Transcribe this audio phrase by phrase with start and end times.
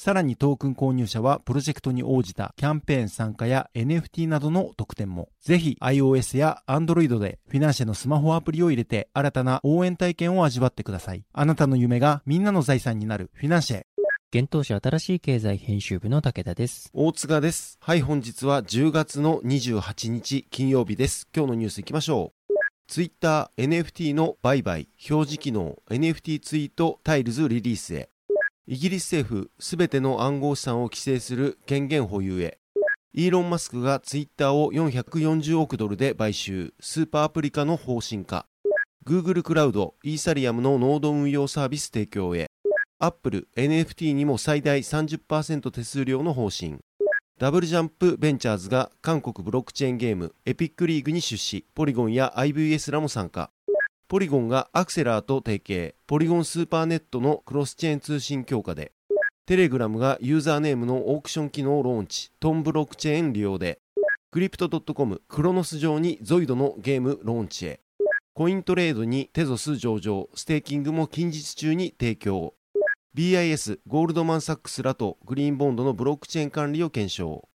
[0.00, 5.28] さらにトークン購入者はプロジェクトに応じたキャンペーン参加や NFT などの特典も。
[5.40, 11.24] ぜひ iOS や Android でフィナンシェのスマホアプリを入れて新たな応援体験を味わってください。
[11.32, 13.82] あなたの夢がみんなの財産になるフィナンシェ。
[14.32, 16.90] 現当社新しい経済編集部の武田です。
[16.92, 17.76] 大塚です。
[17.80, 21.26] はい、本日は10月の28日金曜日です。
[21.34, 22.54] 今日のニュースいきましょう。
[22.86, 28.10] Twitter NFT の売買、表示機能、NFT ツイートタイルズリリースへ。
[28.70, 32.58] イギリス政府、すべての暗号資産を規制する権限保有へ。
[33.14, 38.44] イーロン・マスクがツイッターを440億ドルで買収、スーパーアプリ化の方針化。
[39.06, 42.48] Google クラウド、イーサリアムのノード運用サービス提供へ。
[42.98, 46.76] アップル、NFT にも最大30%手数料の方針。
[47.38, 53.50] ダブルジャンプベンチャーズが韓国ブロックチェーンゲームエピックリーグに出資、ポリゴンや IVS らも参加。
[54.08, 58.92] ポリゴンがアクセラーと提携、ポリゴンスーパーネットのクロスチェーン通信強化で、
[59.44, 63.80] テレグラムがユーザーネームのオークション機能をローンチ、トンブロックチェーン利用で、
[64.30, 67.80] クリプト .com クロノス上にゾイドのゲームローンチへ、
[68.32, 72.54] コイントレードにテゾス上場、ステーキングも近日中に提供。
[73.14, 77.46] BIS、ゴールドマンサックスらとグリーンボンドのブロックチェーン管理を検証。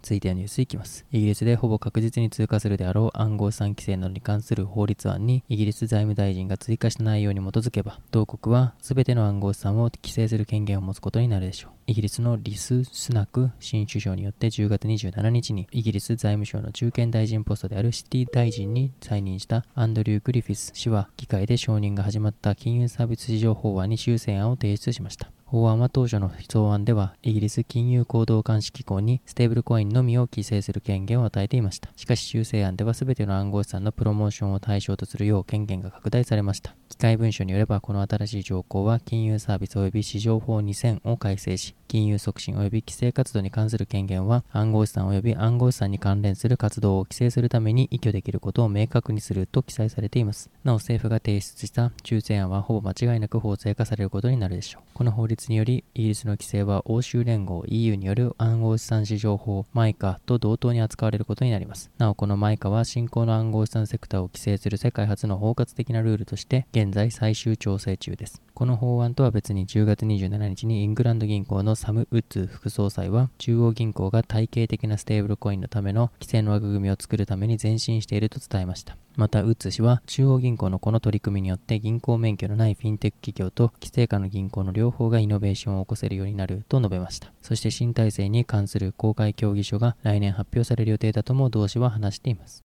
[0.06, 1.04] 続いてはニュースいきます。
[1.12, 11.72] イギリスでほぼ確実に通過するであろう暗号資産規制などに関する法律案にイギリス財務大臣が追加した内容に基づけば、同国は全ての暗号資産を規制する権限を持つことになるでしょう。
[11.88, 25.32] イギリスのリス・スナク新首相によって10月27日にイギリス財務省の中堅大臣ポストであるシティ大臣に再任したアンドリュー・グリフィス氏は議会で承認が始まった金融サービス市場法案に修正案を提出しました。
[25.46, 31.92] 法案は当初の草案では、イギリス金融行動監視機構にステーブルコインのみを規制する権限を与えていました。
[31.96, 36.76] しかし修正案では全ての暗号資産のプロモーションを対象とするよう権限が拡大されました。
[36.90, 50.50] 機械文書によれば、この新しい条項は金融サービス及び市場法2000を改正し、金融促進及び規制活動に関する権限は暗号資産及び暗号資産に関連する活動を規制するために依拠できることを明確にすると記載されています。
[50.66, 54.84] なお政府が提出した修正案はほぼ間違いなく法制化されることになるでしょう。
[54.94, 61.92] この法律により、イギリスの規制は欧州連合 EU による暗号資産市場法マイカと同等に扱われることになります。
[61.98, 68.42] なおこのマイカは新興の暗号資産セクターを規制する世界初の包括的なルールとして現在最終調整中です。
[68.56, 78.96] この法案とは別に10月27日にイングランド銀行のサム・ウッズ副総裁は中央銀行が体系的なステーブルコインのための規制の枠組みを作るために前進していると伝えました。
[79.18, 87.34] また、ウッズ氏は中央銀行のこの取り組みによって銀行免許のないフィンテック企業と規制下の銀行の両方がイノベーションを起こせるようになると述べました。
[87.42, 92.64] そして新体制に関する公開協議書が来年発表される予定だとも同氏は話しています。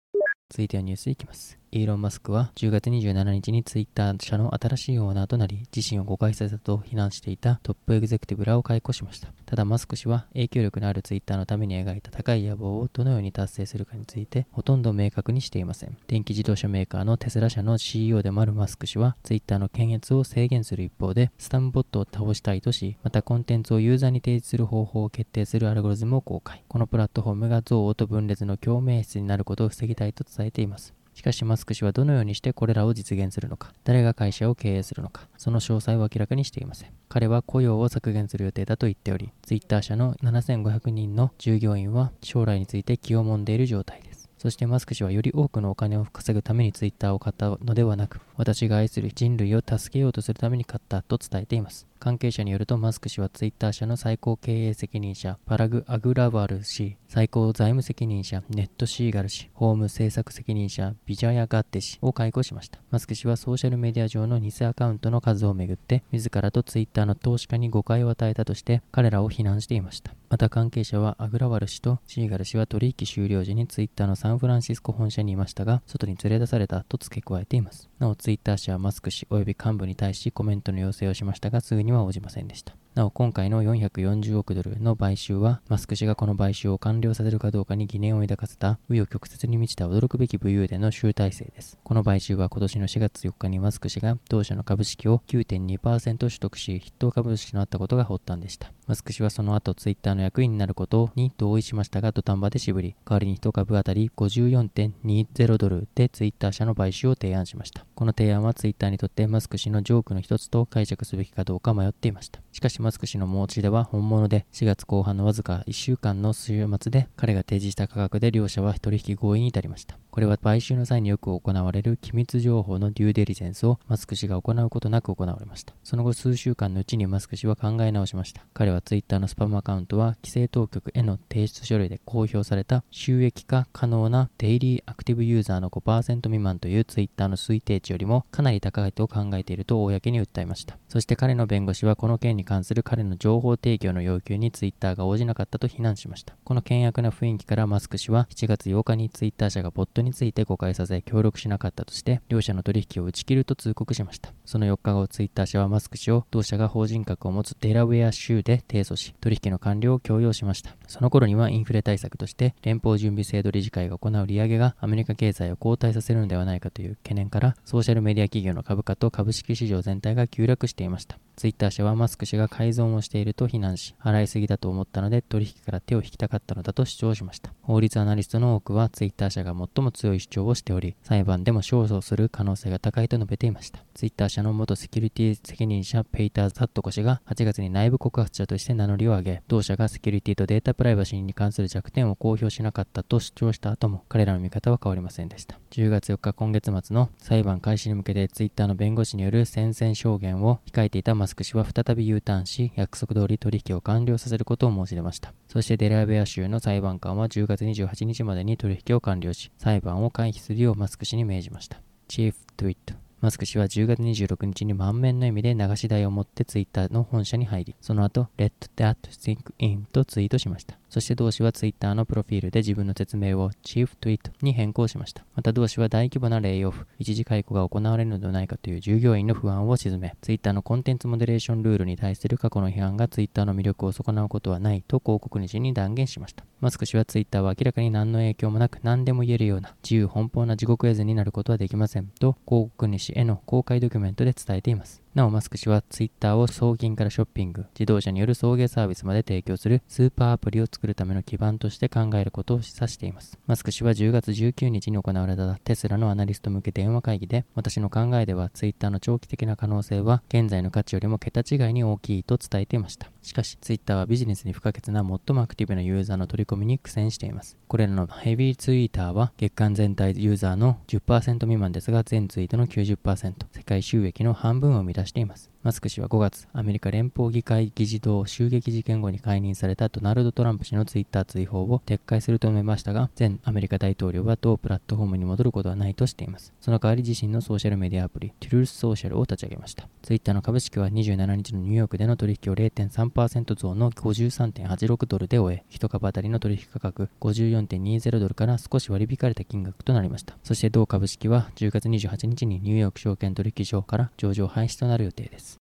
[0.51, 1.58] 続いてはニュースいきます。
[1.71, 9.27] イーロン・マスクは10月27日にツイッター社の新しいオーナーとなり、自身を誤解させたと非難していたトップエグゼクティブらを解雇しました。
[9.45, 15.95] ただマスク氏は影響力のあるツイッターのために描いた高い野望をどのように達成するかについてほとんど明確にしていません。
[16.07, 26.63] 電気自動車メーカーのテスラ社の CEO でもあるマスク氏はツイッターの検閲を制限する一方でスタムボットを倒したいとし、またコンテンツをユーザーに提示する方法を決定するアルゴリズムを公開。
[26.67, 30.98] このプラットフォームが憎悪と分裂の共鳴室になることを防ぎたいと伝えています。
[31.19, 36.93] しかしマスク氏はどのようにしてこれらを実現するのか、誰が会社を経営するのか、その詳細を明らかにしていません。
[37.09, 44.29] 彼は雇用を削減する予定だと言っており、ツイッター社の7500人の従業員は将来について気をもんでいる状態です。
[44.37, 51.88] そしてマスク氏はより多くのお金を稼ぐためにツイッターを買ったのではなく、私が愛する人類を助けようとするために買ったと伝えています。
[51.99, 62.79] 関係者によるとマスク氏はツイッター社の最高経営責任者パラグ・アグラワル氏、最高財務責任者ネット・シーガル氏、法務政策責任者ビジャヤ・ガッテ氏を解雇しました。
[62.89, 70.13] マスク氏はソーシャルメディア上の偽アカウントの数をめぐって自らとツイッターの投資家に誤解を与えたとして彼らを非難していました。
[70.29, 77.89] また関係者はアグラワル氏とシーガル氏は取引終了時にツイッターのサンフランシスコ本社にいましたが、外に連れ出されたと付け加えています。
[77.99, 82.75] なおツイッター社はマスク氏及び幹部に対しコメントの要請をしましたが、すぐにには応じませんでした。
[82.95, 91.77] なお、今回の440億ドルの買収は、マスク氏がこの買収を完了させるかどうかに疑念を抱かせた、紆余曲折に満ちた驚くべき武勇伝の集大成です。
[91.83, 98.71] この買収は今年の4月4日にマスク氏が同社の株式を9.2%取得し、筆頭株主となったことが発端でした。
[98.89, 107.85] マスク氏はその後、ツイッターの役員になることに同意しましたが、土壇場で渋り、代わりに1株当たり54.20ドルでツイッター社の買収を提案しました。
[107.93, 112.41] この提案はツイッターにとってマスク氏のジョークの一つと解釈すべきかどうか迷っていました。
[112.51, 119.99] しかしマスク氏の申し出は本物で、4月後半のわずか1週間の週末で彼が提示した価格で両者は取引合意に至りました。
[120.09, 125.73] これは買収の際によく行われる機密情報のデューデリジェンスをマスク氏が行うことなく行われました。
[125.83, 128.41] その後数週間のうちにマスク氏は考え直しました。
[128.53, 140.77] 彼はツイッターのスパムアカウントは規制当局への提出書類で公表された収益化可能なデイリーアクティブユーザーの5%未満というツイッターの推定値よりもかなり高いと考えていると公に訴えました。
[140.87, 146.35] そして彼の弁護士はこの件に関する彼の情報提供の要求にツイッターが応じなかったと非難しました。
[146.43, 154.33] この険悪な雰囲気からマスク氏は7月8日にツイッター社がボットについて誤解させ協力しなかったとして、両者の取引を打ち切ると通告しました。
[154.45, 160.75] その4日後、ツイッター社はマスク氏を同社が法人格を持つデラウェア州で提訴し、取引の完了を強要しました。
[160.87, 171.17] その頃にはインフレ対策として、連邦準備制度理事会が行う利上げがアメリカ経済を後退させるのではないかという懸念から、ソーシャルメディア企業の株価と株式市場全体が急落していました。
[171.39, 177.53] ツイッター社はマスク氏が改造をしていると非難し、払いすぎだと思ったので取引から手を引きたかったのだと主張しました。
[177.61, 183.79] 法律アナリストの多くはツイッター社が最も強い主張をしており、裁判でも勝訴する可能性が高いと述べていました。
[183.93, 195.59] ツイッター社の元セキュリティ責任者ペイター・ザットコ氏が8月に内部告発者として名乗りを上げ、同社がセキュリティとデータプライバシーに関する弱点を公表しなかったと主張した後も、彼らの見方は変わりませんでした。
[195.71, 205.33] 10月4日今月末の裁判開始に向けてツイッターの弁護士による宣戦証言を控えていたマスク氏は再び U ターンし、約束通り取引を完了させることを申し出ました。
[205.47, 211.81] そしてデラウェア州の裁判官は10月28日までに取引を完了し、裁判を回避するようマスク氏に命じました。
[212.07, 220.77] チーフ・トゥイットマスク氏は10月26日に満面の笑みで流し台を持ってツイッターの本社に入り、その後、Let that sink in とツイートしました。
[220.89, 225.25] そして同氏はツイッターのプロフィールで自分の説明を Chief Tweet に変更しました。
[225.35, 236.45] また同氏は大規模なレイオフ、一時解雇が行われるのではないかという従業員の不安を鎮め、ツイッターのコンテンツモデレーションルールに対する過去の批判がツイッターの魅力を損なうことはないと広告主に断言しました。
[236.61, 245.01] マスク氏はツイッターは明らかに何の影響もなく何でも言えるような自由奔放な地獄絵図になることはできませんと広告主への公開ドキュメントで伝えています。
[245.19, 253.37] なお、マスク氏はツイッターを送金からショッピング、自動車による送迎サービスまで提供するスーパーアプリを作るための基盤として考えることを示唆しています。
[253.45, 263.11] マスク氏は10月19日に行われたテスラのアナリスト向け電話会議で、私の考えではツイッターの長期的な可能性は現在の価値よりも桁違いに大きいと伝えていました。
[263.21, 267.57] しかし、ツイッターはビジネスに不可欠な最もアクティブなユーザーの取り込みに苦戦しています。
[267.67, 275.51] これらのヘビーツイーターは月間全体ユーザーの10%未満ですが、全ツイートの90%、世界収益の半分を生み出ししています。
[275.61, 286.53] マスク氏は5月、アメリカ連邦議会議事堂襲撃事件後に解任されたドナルド・トランプ氏のツイッター追放を撤回すると述べましたが、前アメリカ大統領は同プラットフォームに戻ることはないとしています。
[286.61, 289.87] その代わり自身のソーシャルメディアアプリ、トゥルースソーシャルを立ち上げました。
[290.01, 300.37] ツイッターの株式は27日のニューヨークでの取引を0.3%増の53.86ドルで終え、1株当たりの取引価格54.20ドルから少し割り引かれた金額となりました。
[300.43, 305.57] そして同株式は10月28日にニューヨーク証券取引所から上場廃止となる予定です。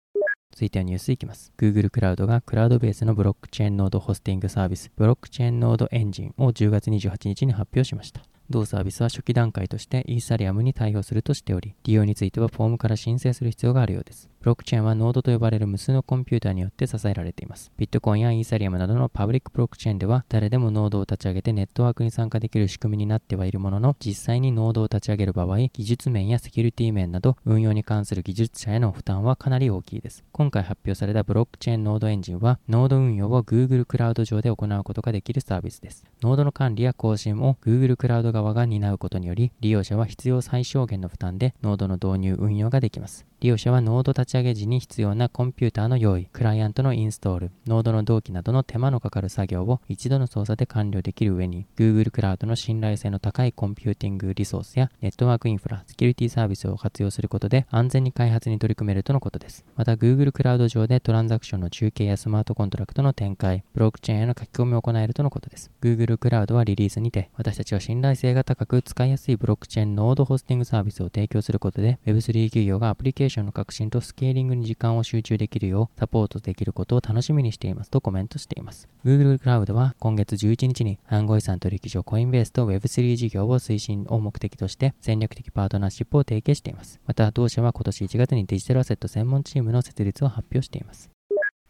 [0.50, 1.52] 続いてはニュースいきます。
[1.56, 8.22] Google クラウドがクラウドベースのブロックチェーンノードホスティングサービス、ブロックチェーンノードエンジンを10月28日に発表しました。
[8.50, 14.28] 同サービスは初期段階としてイーサリアムに対応するとしており、利用についてはフォームから申請する必要があるようです。
[14.40, 17.72] ブロックチェーンはノードと呼ばれる無数のコンピューターによって支えられています。
[17.76, 30.22] ビットコインやイーサリアムなどのパブリックブロックチェーンでは、誰でもノードを立ち上げてネットワークに参加できる仕組みになってはいるものの、実際にノードを立ち上げる場合、技術面やセキュリティ面など、運用に関する技術者への負担はかなり大きいです。
[30.30, 36.04] 今回発表されたブロックチェーンノードエンジンは、ノード運用を Google クラウド上で行うことができるサービスです。
[36.22, 43.26] ノードの管理や更新を Google クラウド側が担うことにより、利用者は必要最小限の負担でノードの導入運用ができます。
[43.40, 59.64] 利用者はノード立ち上げ時に必要なコンピューターの用意、クライアントのインストール、ノードの同期などの手間のかかる作業を一度の操作で完了できる上に、Google クラウドの信頼性の高いコンピューティングリソースやネットワークインフラ、セキュリティサービスを活用することで安全に開発に取り組めるとのことです。
[59.76, 65.70] また Google クラウド上でトランザクションの中継やスマートコントラクトの展開、ブロックチェーンへの書き込みを行えるとのことです。
[65.80, 78.88] Google クラウドはリリースにて、私たちは信頼性が高く使いやすいブロックチェーンノードホスティングサービスを提供することで Web3 企業がアプリケーションーションの革新とスケーリングに時間を集中できるようサポートできることを楽しみにしていますとコメントしています。
[79.04, 87.00] Google Cloud は今月11日に暗号資産取引所コインベースと Web3 事業を推進を目的として戦略的パートナーシップを提携しています。
[87.06, 91.17] また同社は今年1月にデジタルアセット専門チームの設立を発表しています。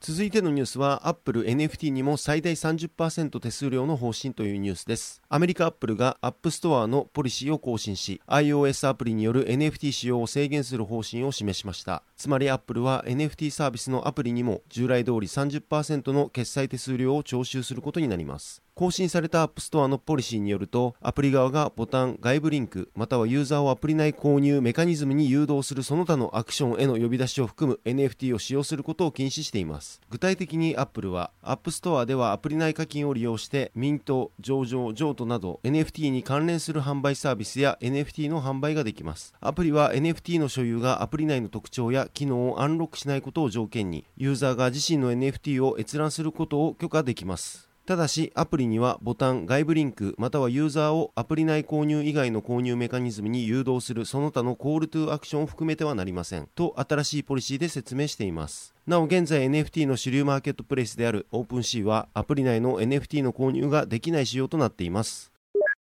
[0.01, 5.21] 続いてのニュースは、アップル NFT にも最大30%手数料の方針というニュースです。
[5.29, 12.05] アメリカアップルがアップストアのポリシーを更新し、iOS アプリによる NFT 使用を制限する方針を示しました。
[12.19, 18.61] つまりアップルは NFT サービスのアプリにも従来通り30%の決済手数料を徴収することになります。
[18.79, 30.01] 更新されたアップストアのポリシーによると、アプリ側がボタン、外部リンク、またはユーザーをアプリ内購入メカニズムに誘導するその他のアクションへの呼び出しを含む NFT を使用することを禁止しています。
[30.11, 39.35] 具体的にアップルは、アップストアではアプリ内課金を利用して、ミント、上場、譲渡など NFT に関連する販売サービスや NFT の販売ができます。
[39.41, 47.69] アプリは NFT の所有がアプリ内の特徴や機能をアンロックしないことを条件に、ユーザーが自身の NFT を閲覧することを許可できます。
[47.89, 56.51] ただし、アプリにはボタン、外部リンク、またはユーザーをアプリ内購入以外の購入メカニズムに誘導するその他のコールトゥーアクションを含めてはなりません。
[56.55, 58.75] と新しいポリシーで説明しています。
[58.87, 65.33] なお現在 NFT の主流マーケットプレイスである OpenSea はアプリ内の NFT の購入ができない仕様となっています。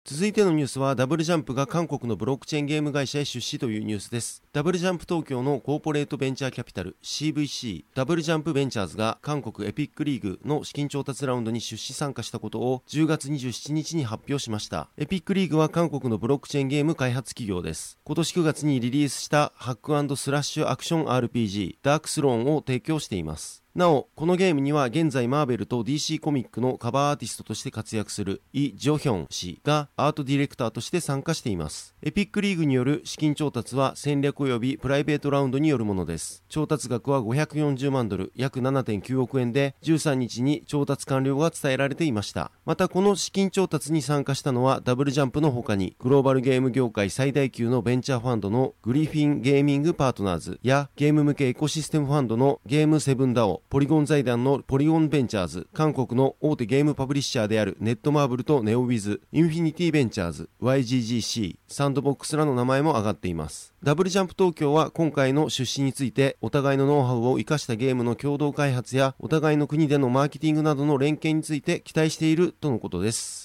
[0.06, 4.44] 続いてのニュースはダブルジャンプが韓国のブロックチェーンゲーム会社へ出資というニュースです。
[4.52, 14.90] ダブルジャンプ東京のコーポレートベンチャーキャピタル CVC ダブルジャンプベンチャーズが韓国エピックリーグの資金調達ラウンドに出資参加したことを10月27日に発表しました。
[14.98, 17.98] エピックリーグは韓国のブロックチェーンゲーム開発企業です。
[18.04, 23.63] 今年9月にリリースしたハックスラッシュアクション RPG ダークスローンを提供しています。
[23.76, 31.96] なお、このゲームには現在マーベルと DC コミックのカバーアーティストとして活躍するイ・ジョヒョン氏がアートディレクターとして参加しています。
[32.04, 36.44] エピックリーグによる資金調達は戦略及びプライベートラウンドによるものです。
[36.50, 42.52] 調達額は540万ドル、約7.9億円で13日に調達完了が伝えられていました。
[42.66, 63.74] またこの資金調達に参加したのはダブルジャンプの他にグローバルゲーム業界最大級のベンチャーファンドのグリフィンゲーミングパートナーズやゲーム向けエコシステムファンドのゲームセブンダオポリゴン財団のポリゴンベンチャーズ、韓国の大手ゲームパブリッシャーであるネットマーブルとネオウィズ、インフィニティベンチャーズ、 YGG SEA、サンドボックスらの名前も挙がっています。
[63.82, 73.43] ダブルジャンプ東京は今回の出資についてお互いのノウハウを生かしたゲームの共同開発やお互いの国でのマーケティングなどの連携について期待しているとのことです。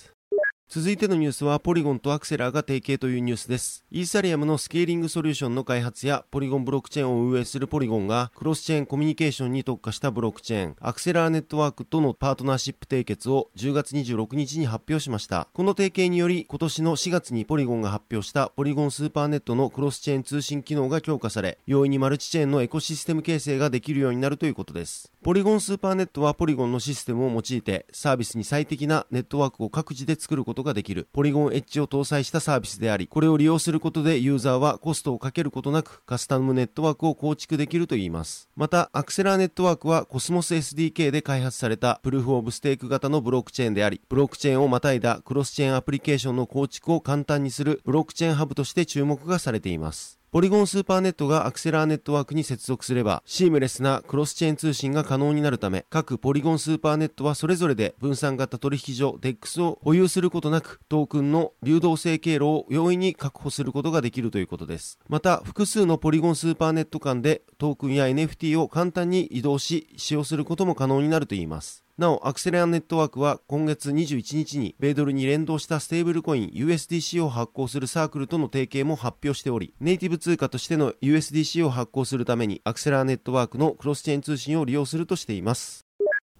[0.70, 3.87] 続いてのニュースはポリゴンとアクセラーが提携というニュースです。
[3.90, 15.48] イーサリアムのスケーリングソリューションの開発やポリゴンブロックチェーンを運営するポリゴンがクロスチェーンコミュニケーションに特化したブロックチェーンアクセラーネットワークとのパートナーシップ締結を10月26日に発表しました。
[15.54, 25.10] この提携により今年の4月にポリゴンが発表したポリゴンスーパーネットのクロスチェーン通信機能が強化され容易にマルチチェーンのエコシステム形成ができるようになるということです。
[25.22, 38.49] ポリゴンスーパーネットはポリゴンのシステムを用いてサービスに最適なネットワークを各自で作ることことができるポリゴンエッジを搭載したサービスであり、これを利用することでユーザーはコストをかけることなくカスタムネットワークを構築できるといいます。
[38.57, 50.17] また、アクセラーネットワークはコスモス SDK で開発されたプルーフオブステーク型のブロックチェーンであり、ブロックチェーンをまたいだクロスチェーンアプリケーションの構築を簡単にするブロックチェーンハブとして注目がされています。
[50.30, 64.99] ポリゴンスーパーネットがアクセラーネットワークに接続すれば、シームレスなクロスチェーン通信が可能になるため、各ポリゴンスーパーネットはそれぞれで分散型取引所 DEX を保有することなく、トークンの流動性経路を容易に確保することができるということです。
[65.08, 71.88] また、複数のポリゴンスーパーネット間でトークンや NFT を簡単に移動し、使用することも可能になるといいます。
[71.99, 85.85] なお、アクセラーネットワークは今月21日に米ドルに連動したステーブルコイン USDC を発行するサークルとの提携も発表しており、ネイティブ通貨としての USDC を発行するためにアクセラーネットワークのクロスチェーン通信を利用するとしています。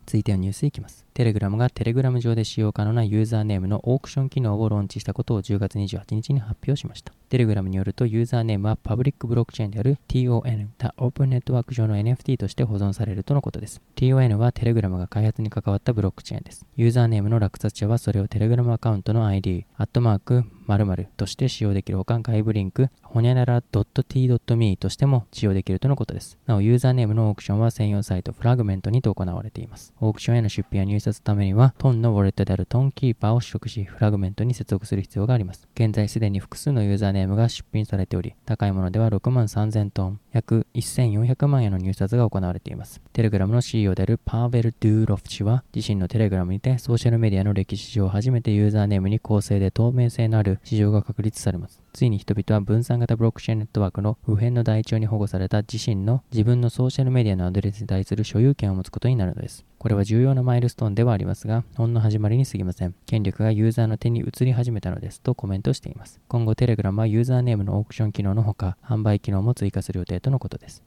[0.07, 1.08] 続いてはニュースいきます。
[1.19, 7.13] テレグラムがテレグラム上で使用可能なユーザーネームのオークション機能をローンチしたことを10月28日に発表しました。
[7.29, 13.83] テレグラムによるとユーザーネームはパブリックブロックチェーンである TON、The Open Network 上の NFT として保存されるとのことです。
[13.97, 16.65] TON はテレグラムが開発に関わったブロックチェーンです。
[16.77, 26.39] ユーザーネームの落札者はそれをテレグラムアカウントの ID、アットマーク〇〇として使用できるほか外部リンク、ほにゃらら .t.me としても使用できるとのことです。
[26.47, 29.95] なお、ユーザーネームのオークションは専用サイトフラグメントにて行われています。
[30.01, 35.69] オークションへの出品や入札のためには、トンのウォレットであるトンキーパーを取得し、フラグメントに接続する必要があります。
[35.75, 43.00] 現在すでに複数のユーザーネームが出品されており、高いものでは6万3000トン、約1400万円の入札が行われています。
[43.12, 51.81] テレグラムの CEO であるパーベル・ドゥーロフ氏は、自身のテレグラムにてソーシャルメディアの歴史上初めてユーザーネームに公正で透明性のある市場が確立されます。
[51.99, 59.64] ついに人々は分散型ブロックチェーンネットワークの普遍の台帳に保護された自身の自分のソーシャルメディアのアドレスに対する所有権を持つことになるのです。
[59.81, 62.95] これは重要なマイルストーンではありますが、ほんの始まりに過ぎません。
[63.07, 66.21] 権力がユーザーの手に移り始めたのですとコメントしています。
[66.28, 70.85] 今後テレグラムはユーザーネームのオークション機能のほか、販売機能も追加する予定とのことです。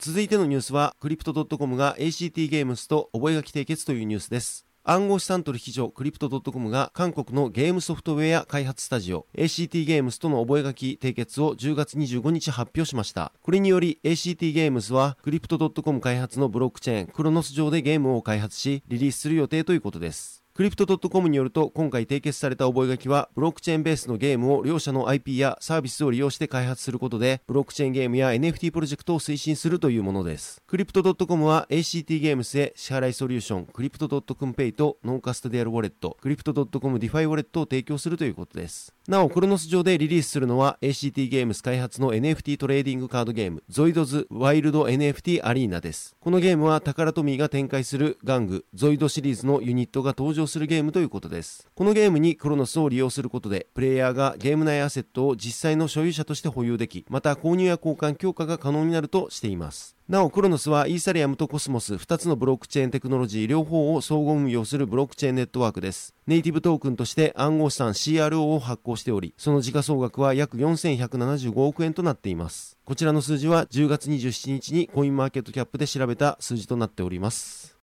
[0.00, 4.66] 続いてのニュースは、クリプト .com が ACT ゲームスと覚書締結というニュースです。
[4.82, 13.32] 暗号資産取引所クリプト .com が韓国のゲームソフトウェア開発スタジオ ACT ゲームスとの覚書締結を10月25日発表しました。
[13.42, 20.39] これにより ACT ゲームスはクリプト .com 開発のブロックチェーン Cronos 上でゲームを開発しリリースする予定ということです。
[20.52, 30.60] クリプト .com によると今回締結された覚書はブロックチェーンベースのゲームを両社の IP やサービスを利用して開発することでブロックチェーンゲームや NFT プロジェクトを推進するというものです。
[30.66, 38.92] クリプト .com は ACT ゲームスへ支払いソリューションクリプト .com Pay とノンカスタディアルウォレットクリプト .com ディファイウォレットを提供するということです。
[39.06, 46.16] なおクロノス上でリリースするのは ACT ゲームス開発の NFT トレーディングカードゲームゾイドズワイルド NFT アリーナです。
[46.20, 66.16] このゲームはタカラトミーが展開する玩具ゾイドシリーズのユニットが登場するゲームということですこのゲームに Cronos を利用することでプレイヤーがゲーム内アセットを実際の所有者として保有できまた購入や交換強化が可能になるとしていますなお、 Cronos はイーサリアムとコスモス2つのブロックチェーンテクノロジー両方を相互運用するブロックチェーンネットワークです。
[66.26, 72.76] ネイティブトークンとして暗号資産 CRO を発行しており、その時価総額は約4175億円となっています。
[72.84, 77.79] こちらの数字は10月27日に CoinMarketCap で調べた数字となっております。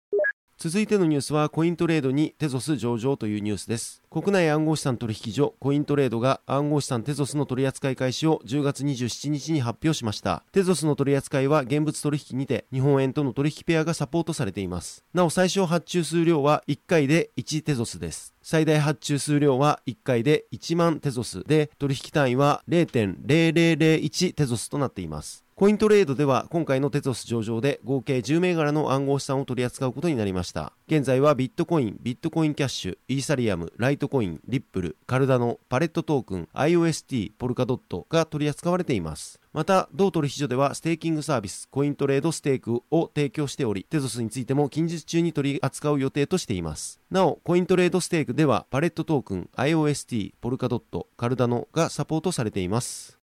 [0.64, 4.02] 続いてのニュースはコイントレードにテゾス上場というニュースです。
[4.10, 10.42] 国内暗号資産取引所コイントレードが暗号資産テゾスの取扱い開始を10月27日に発表しました。
[10.52, 15.04] テゾスの取扱いは現物取引にて日本円との取引ペアがサポートされています。
[15.12, 18.32] なお最小発注数量は1回で1テゾスです。
[18.40, 25.43] 最大発注数量は1回で1万テゾスで取引単位は0.0001テゾスとなっています。
[25.56, 30.72] コイントレードでは今回のテゾス上場で合計10銘柄の暗号資産を取り扱うことになりました。
[30.88, 39.38] 現在はビットコイン、ビットコインキャッシュ、イーサリアム、ライトコイン、リップル、カルダノ、パレットトークン、IOST、ポルカドットが取り扱われています。
[39.52, 47.00] また、同取引所ではステーキングサービス、コイントレードステークを提供しており、テゾスについても近日中に取り扱う予定としています。
[47.12, 53.20] なお、コイントレードステークでは、パレットトークン、IOST、ポルカドット、カルダノがサポートされています。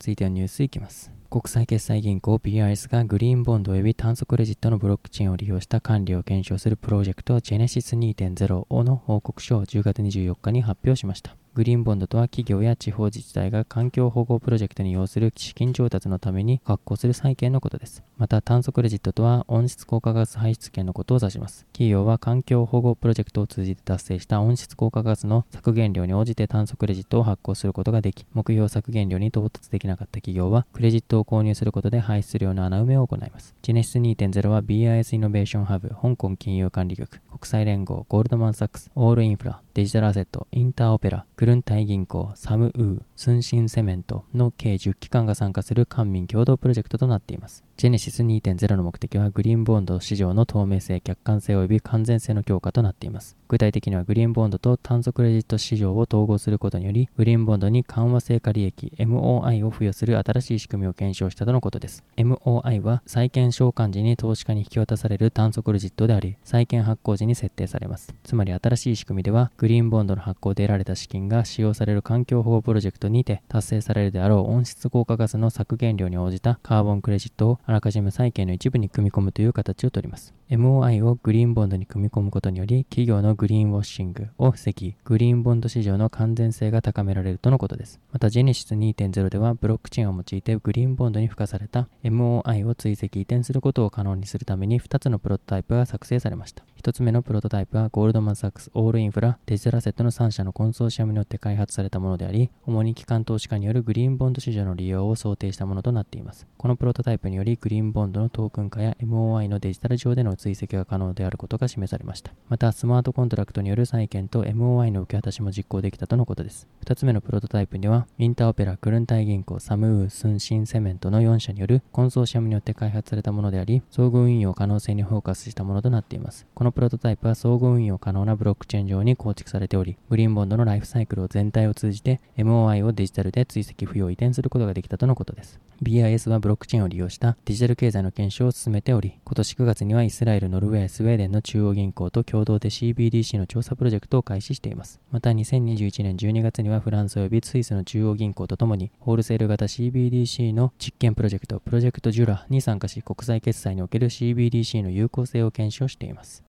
[0.00, 1.19] 続いてはニュースいきます。
[1.30, 11.39] 国際決済銀行 PIS がグリーンボンド及び炭素クレジットのブロックチェーンを利用した管理を検証するプロジェクトジェネシス2.0の報告書を10月24日に発表しました。
[11.54, 18.04] グリーンボンドとは企業や地方自治体が環境保護プロジェクトに要する資金調達のために発行する債券のことです。
[18.18, 21.66] また炭素クレジットとは温室効果ガス排出権のことを指します。
[21.72, 33.56] 企業は環境保護プロジェクトを通じて達成した温室効果ガスの削減量に応じて炭素クレジットを発行することができ、目標削減量に到達できなかった企業はクレジットを購入することで排出量の穴埋めを行います。
[33.62, 47.64] ジェネシス2.0は BIS イノベーションハブ、香港金融管理局、国際連合、ゴールドマンサックス、 Allinfra、デジタルアセット、 InterOpera、クルンタイ銀行、 Samwoo、スンシンセメントの計10機関が参加する官民共同プロジェクトとなっています。
[47.76, 53.36] ジェネシス2.0の目的はグリーンボンド市場の透明性、客観性及び完全性の強化となっています。
[53.48, 62.02] 具体的にはグリーンボンドと炭素クレジット市場を統合することにより、グリーンボンドに緩和成果利益 MOI を付与する新しい仕組みを検証したとのことです。
[62.16, 68.14] MOI は債券償還時に投資家に引き渡される炭素クレジットであり、債券発行時に設定されます。
[68.24, 80.39] つまり新しい仕組みでは、グリーンボンドの発行で得られた資金が使用される環境保護プロジェクトにて達成されるであろう温室効果ガスの削減量に応じたカーボンクレジットをあらかじめ債券の一部に組み込むという形をとります。
[80.50, 88.00] MOI をグリーンボンドに組み込むことにより、企業のグリーンウォッシングを防ぎ、グリーンボンド市場の完全性が高められるとのことです。
[88.10, 96.64] また、ジェネシス2.0では、ブロックチェーンを用いてグリーンボンドに付加された MOI を追跡移転することを可能にするために2つのプロトタイプが作成されました。
[96.82, 106.48] 1つ目のプロトタイプはゴールドマン・サックス、オールインフラ、デジタルアセットの3社のコンソーシアムによって開発されたものであり、主に機関投資家によるグリーンボンド市場の利用を想定したものとなっています。
[106.56, 112.32] このプロトタイプにより、グリーンボンドのトークン化や MOI のデジタル上での追跡が可能であることが示されました。
[112.48, 116.66] また、スマートコントラクトによる債券と MOI の受け渡しも実行できたとのことです。
[116.86, 126.46] 2つ目のプロトタイプには、 InterOpera、クルンタイ銀行、 Samwoo、スンシンセメントの4社によるコンソーシアムによって開発されたものであり、相互運用可能性にフォーカスしたものとなっています。
[126.54, 135.60] このプロトタイプは相互運用可能なブロックチェーン上に構築されており、グリーンボンドのライフサイクルを全体を通じて MOI をデジタルで追跡付与移転することができたとのことです。
[135.82, 145.00] BIS はブロックチェーンを利用したデジタル経済の検証を進めており、今年9月にはイスラエル、ノルウェー、スウェーデンの中央銀行と共同で CBDC の調査プロジェクトを開始しています。
[145.10, 156.49] また2021年12月にはフランス及びスイスの中央銀行とともに、ホールセール型 CBDC の実験プロジェクト、プロジェクトジュラに参加し、国際決済における CBDC の有効性を検証しています。